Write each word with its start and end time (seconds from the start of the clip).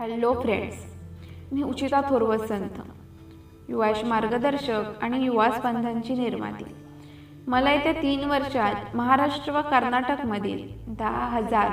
Hello 0.00 0.32
friends. 0.34 0.76
मी 1.52 1.62
उचिता 1.62 2.00
थोरवसंत 2.10 2.78
युवाश 3.68 4.04
मार्गदर्शक 4.04 5.02
आणि 5.02 5.24
युवा 5.24 5.50
स्पंदांची 5.50 6.14
निर्माती. 6.14 6.64
मला 7.46 7.72
येत्या 7.72 7.92
तीन 7.92 8.24
वर्षात 8.24 8.96
महाराष्ट्र 8.96 9.52
व 9.52 9.60
कर्नाटकमधील 9.62 10.62
दहा 10.86 11.26
हजार 11.26 11.68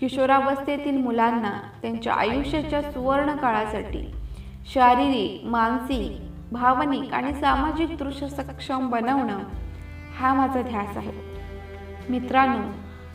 किशोरावस्थेतील 0.00 0.96
मुलांना 0.96 1.52
त्यांच्या 1.82 2.14
आयुष्याच्या 2.14 2.82
सुवर्ण 2.82 3.36
काळासाठी 3.36 4.04
शारीरिक 4.72 5.44
मानसिक 5.44 6.20
भावनिक 6.52 7.14
आणि 7.14 7.34
सामाजिक 7.34 7.96
दृश्य 7.98 8.28
सक्षम 8.28 8.90
बनवणं 8.90 9.38
हा 10.18 10.34
माझा 10.34 10.62
ध्यास 10.62 10.96
आहे. 10.96 11.12
मित्रांनो 12.10 12.68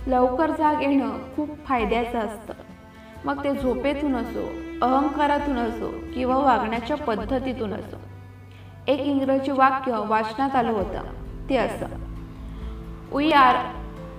लवकर 0.08 0.52
जाग 0.52 0.82
येणं 0.82 1.18
खूप 1.36 1.50
फायद्याचं 1.66 2.20
असतं. 2.20 2.54
मग 3.26 3.44
ते 3.44 3.54
झोपेतून 3.54 4.16
असो 4.16 4.46
अहंकारातून 4.82 5.58
असो 5.58 5.94
किंवा 6.14 6.38
वागण्याच्या 6.38 6.98
पद्धतीतून 6.98 7.74
असो. 7.74 7.98
एक 8.88 9.00
इंग्रजी 9.00 9.52
वाक्य 9.52 9.92
वाचनात 10.08 10.56
आलं 10.56 10.72
होतं. 10.72 11.04
ते 11.50 11.58
असं. 11.58 11.86
We 13.16 13.32
are 13.32 13.56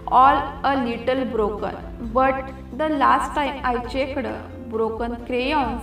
all 0.06 0.36
a 0.64 0.74
little 0.84 1.22
broken 1.30 1.74
but 2.14 2.34
the 2.72 2.82
last 2.82 3.34
time 3.36 3.64
I 3.64 3.76
checked 3.92 4.26
broken 4.70 5.14
crayons 5.14 5.82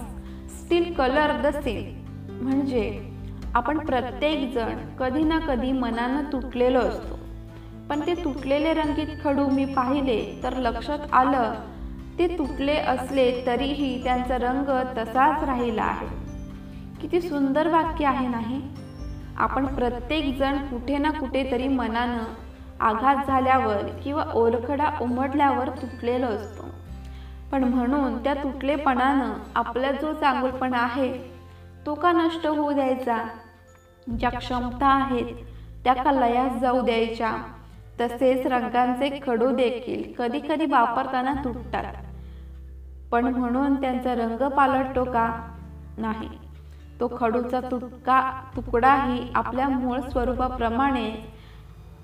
still 0.59 0.93
colour 0.93 1.31
the 1.41 1.47
same 1.47 1.99
म्हणजे 2.41 3.01
आपण 3.53 3.77
प्रत्येक 3.77 4.53
जण 4.53 4.95
कधी 4.99 5.23
ना 5.23 5.39
कधी 5.39 5.71
मनानं 5.71 6.23
तुटलेलो 6.23 6.79
असतो. 6.79 7.19
पण 7.89 7.99
ते 8.07 8.13
तुटलेले 8.13 8.73
रंगीत 8.73 9.07
खडू 9.23 9.49
मी 9.49 9.65
पाहिले 9.65 10.39
तर 10.43 10.53
लक्षात 10.53 10.99
आलं 11.13 11.53
ते 12.19 12.27
तुटले 12.27 12.75
असले 12.75 13.43
तरीही 13.45 14.03
त्यांचा 14.03 14.37
रंग 14.37 14.97
तसाच 14.97 15.43
राहिला 15.43 15.83
आहे. 15.83 16.07
किती 17.01 17.21
सुंदर 17.21 17.67
वाक्य 17.67 18.05
आहे 18.05 18.27
नाही? 18.27 18.61
आपण 19.37 19.65
प्रत्येक 19.65 20.37
जण 20.37 20.57
कुठे 20.57 20.97
ना 20.97 21.09
कुठेतरी 21.09 21.67
मनानं 21.67 22.23
आघात 22.79 23.15
झाल्यावर 23.27 23.81
किंवा 24.03 24.25
ओरखडा 24.33 24.89
उमटल्यावर 25.01 25.69
तुटलेलो 25.69 26.25
असतो. 26.25 26.65
पण 27.51 27.63
म्हणून 27.63 28.23
त्या 28.23 28.33
तुटलेपणानं 28.33 29.33
आपला 29.55 29.91
जो 29.91 30.13
चांगुलपणा 30.13 30.77
आहे 30.77 31.31
तो 31.85 31.93
का 31.93 32.11
नष्ट 32.11 32.47
होऊ 32.47 32.71
द्यायचा? 32.71 33.17
ज्या 34.19 34.29
क्षमता 34.29 34.87
आहेत 34.87 35.35
त्या 35.83 35.93
का 35.93 36.11
लयास 36.11 36.61
जाऊ 36.61 36.81
द्यायच्या? 36.81 37.31
तसेच 38.01 38.47
रंगांचे 38.47 39.19
खडू 39.27 39.55
देखील 39.55 40.13
कधी 40.17 40.39
कधी 40.39 40.65
वापरताना 40.65 41.33
तुटतात. 41.33 41.83
पण 43.11 43.25
म्हणून 43.25 43.81
त्यांचा 43.81 44.15
रंग 44.15 44.49
पालटतो 44.49 45.03
का 45.03 45.55
नाही? 45.97 46.29
तो 46.99 47.11
खडूचा 47.19 47.59
तुटका 47.61 48.41
तुकडाही 48.55 49.27
आपल्या 49.35 49.69
मूळ 49.69 49.99
स्वरूपाप्रमाणे 49.99 51.11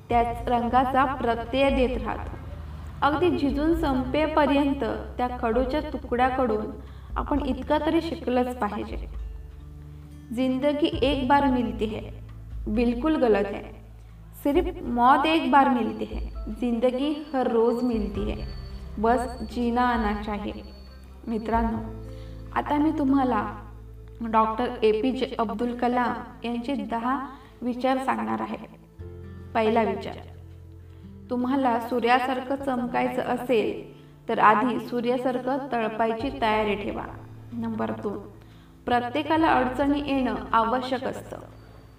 त्याच 0.09 0.47
रंगाचा 0.47 1.05
प्रत्यय 1.05 1.69
देत 1.69 2.05
राहतो. 2.05 2.37
अगदी 3.01 3.29
झिजून 3.29 3.75
संपेपर्यंत 3.75 4.83
त्या 5.17 5.27
खडूच्या 5.41 5.79
तुकड्याकडून 5.79 6.65
आपण 7.17 7.39
इतका 7.45 7.77
तरी 7.85 8.01
शिकलंच 8.01 8.55
पाहिजे. 8.55 8.97
जिंदगी 10.35 10.99
एक 11.01 11.27
बार 11.27 11.45
मिलती 11.45 11.85
है 11.85 12.01
बिलकुल 12.67 13.15
गलत 13.15 13.45
है. 13.45 13.61
सिर्फ 14.43 14.83
मौत 14.83 15.25
एक 15.25 15.51
बार 15.51 15.69
मिलती 15.69 16.05
है 16.05 16.51
जिंदगी 16.51 17.25
हर 17.33 17.47
रोज 17.47 17.83
मिलती 17.83 18.31
है. 18.31 18.45
बस 18.97 19.41
जीना 19.41 19.81
आना 19.81 20.13
चाहिए. 20.23 20.74
मित्रांनो 21.27 21.77
आता 22.55 22.77
मी 22.77 22.91
तुम्हाला 22.91 23.45
डॉक्टर 24.21 24.65
ए 24.83 24.91
पी 25.01 25.11
जे 25.11 25.35
अब्दुल 25.39 25.75
कलाम 25.77 26.13
यांचे 26.43 26.75
दहा 26.75 27.25
विचार 27.61 27.97
सांगणार 27.97 28.41
आहे. 28.41 28.57
पहिला 29.53 29.81
विचार 29.83 30.17
तुम्हाला 31.29 31.79
सूर्यासारखं 31.79 32.55
चमकायचं 32.55 33.21
असेल 33.21 33.83
तर 34.29 34.39
आधी 34.39 34.79
सूर्यासारखं 34.79 35.57
तळपायची 35.71 36.29
तयारी 36.41 36.75
ठेवा. 36.75 37.05
नंबर 37.53 37.91
दोन 37.91 38.17
प्रत्येकाला 38.85 39.47
अडचणी 39.47 40.01
येणं 40.07 40.35
आवश्यक 40.51 41.03
असतं 41.03 41.37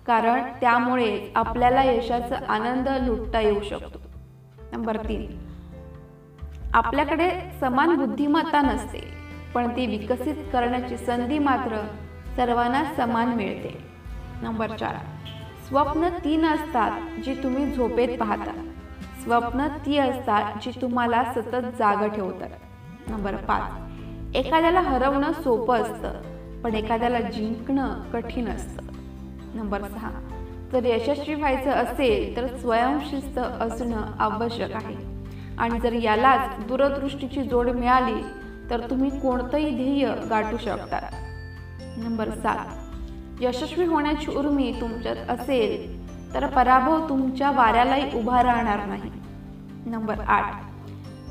कारण 0.06 0.42
त्यामुळे 0.60 1.32
आपल्याला 1.34 1.82
यशाचा 1.82 2.38
आनंद 2.48 2.88
लुटता 2.88 3.40
येऊ 3.40 3.62
शकतो. 3.62 3.98
नंबर 4.72 4.96
तीन 4.96 5.26
आपल्याकडे 6.74 7.30
समान 7.60 7.94
बुद्धिमत्ता 7.96 8.60
नसते 8.62 9.15
पण 9.56 9.76
ती 9.76 9.86
विकसित 9.86 10.34
करण्याची 10.52 10.96
संधी 10.96 11.38
मात्र 11.38 11.76
सर्वांना 12.36 12.84
समान 12.96 13.28
मिळते. 13.28 13.78
नंबर 14.42 14.70
चार. 14.70 14.94
स्वप्न 15.68 16.08
तीन 16.08 16.44
असतात 16.44 17.20
जी 17.24 17.34
तुम्ही 17.42 17.72
झोपेत 17.72 18.18
पाहता. 18.18 18.70
स्वप्न 19.24 19.68
ती 19.68 19.98
असतात 19.98 20.52
जी 20.62 20.80
तुम्हाला 20.80 21.24
सतत 21.24 21.78
जाग 21.78 22.08
ठेवतात. 22.08 22.48
नंबर 23.08 23.36
पाच. 23.36 23.62
एखाद्याला 24.36 24.80
हरवणं 24.80 25.32
सोपं 25.32 25.80
असतं 25.80 26.12
पण 26.62 26.74
एखाद्याला 26.74 27.20
जिंकणं 27.20 28.10
कठीण 28.12 28.48
असतं. 28.48 28.82
नंबर 29.54 29.82
सहा. 29.82 30.10
जर 30.72 30.80
यशस्वी 30.84 31.34
व्हायचं 31.34 31.70
असेल 31.70 32.36
तर 32.36 32.46
स्वयंशिस्त 32.46 33.38
असणं 33.38 34.02
आवश्यक 34.18 34.76
आहे. 34.76 35.26
आणि 35.58 35.80
जर 35.80 35.92
यालाच 35.92 36.66
दूरदृष्टीची 36.66 37.42
जोड 37.42 37.68
मिळाली 37.68 38.45
तर 38.70 38.90
तुम्ही 38.90 39.20
कोणतंही 39.20 39.70
ध्येय 39.70 40.14
गाठू 40.30 40.56
शकता. 40.56 40.98
नंबर 41.96 42.30
सात. 42.30 42.66
यशस्वी 43.40 43.84
होण्याची 43.84 44.36
उर्मी 44.36 44.74
तुमच्यात 44.80 45.16
असेल 45.28 45.96
तर 46.34 46.46
पराभव 46.46 47.08
तुमच्या 47.08 47.50
वाऱ्यालाही 47.50 48.18
उभा 48.18 48.42
राहणार 48.42 48.86
नाही. 48.86 49.10
नंबर 49.86 50.14
आठ. 50.20 50.44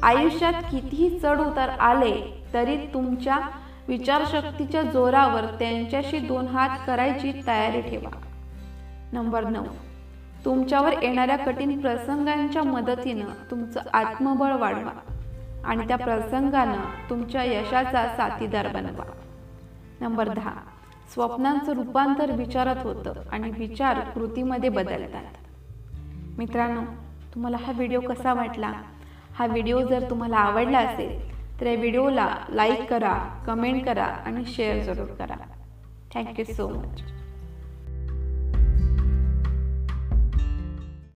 आयुष्यात 0.03 0.53
कितीही 0.53 1.19
चढ 1.19 1.39
उतार 1.39 1.69
आले 1.69 2.45
तरी 2.53 2.77
तुमच्या 2.77 3.39
विचारशक्तीच्या 3.87 4.81
जोरावर 4.81 5.41
त्यांच्याशी 5.41 6.19
दोन 6.19 6.47
हात 6.47 6.69
करायची 6.87 7.41
तयारी 7.47 7.81
ठेवा. 7.81 8.09
नंबर 9.13 9.43
नऊ. 9.43 9.63
तुमच्यावर 10.45 10.93
येणाऱ्या 11.03 11.37
कठीण 11.37 11.81
प्रसंगांच्या 11.81 12.63
मदतीनं 12.63 13.51
तुमचं 13.51 13.79
आत्मबळ 13.93 14.51
वाढवा. 14.51 14.91
आणि 15.65 15.87
त्या 15.87 15.97
प्रसंगानं 15.97 17.09
तुमच्या 17.09 17.43
यशाचा 17.43 18.13
साथीदार 18.17 18.67
बनवा. 18.67 19.03
नंबर 20.01 20.29
दहा. 20.29 20.51
स्वप्नांचं 21.13 21.73
रूपांतर 21.73 22.31
विचारात 22.31 22.75
होतं 22.83 23.13
आणि 23.31 23.51
विचार 23.57 23.99
कृतीमध्ये 23.99 24.69
बदलतात. 24.69 25.23
मित्रांनो 26.37 26.81
तुम्हाला 27.33 27.57
हा 27.57 27.71
व्हिडिओ 27.71 27.99
कसा 27.99 28.33
वाटला? 28.33 28.71
हा 29.35 29.45
व्हिडिओ 29.45 29.81
जर 29.81 30.09
तुम्हाला 30.09 30.37
आवडला 30.37 30.79
असेल 30.79 31.35
तर 31.61 31.65
या 31.65 31.75
व्हिडिओला 31.75 32.35
लाईक 32.49 32.89
करा 32.89 33.43
कमेंट 33.47 33.85
करा 33.85 34.05
आणि 34.05 34.45
शेअर 34.45 34.93
जरूर 34.93 35.07
करा. 35.07 35.35
Thank you 36.13 36.45
so 36.45 36.69
much. 36.69 37.14